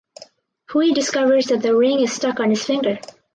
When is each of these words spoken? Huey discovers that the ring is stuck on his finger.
Huey 0.71 0.93
discovers 0.93 1.45
that 1.45 1.61
the 1.61 1.75
ring 1.75 1.99
is 1.99 2.11
stuck 2.11 2.39
on 2.39 2.49
his 2.49 2.65
finger. 2.65 2.97